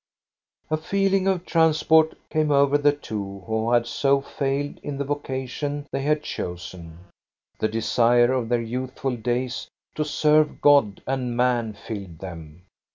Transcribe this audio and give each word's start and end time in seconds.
A 0.71 0.77
feeling 0.77 1.27
of 1.27 1.45
transport 1.45 2.17
came 2.31 2.49
over 2.49 2.75
the 2.75 2.91
two 2.91 3.41
who 3.45 3.71
had 3.71 3.85
so 3.85 4.19
failed 4.19 4.79
in 4.81 4.97
the 4.97 5.03
vocation 5.03 5.85
they 5.91 6.01
had 6.01 6.23
chosen. 6.23 7.01
The 7.59 7.67
desire 7.67 8.31
of 8.33 8.49
their 8.49 8.63
youthful 8.63 9.15
days 9.15 9.67
to 9.93 10.03
serve 10.03 10.59
God 10.59 11.03
and 11.05 11.37
man 11.37 11.73
filled 11.73 12.17
them. 12.17 12.63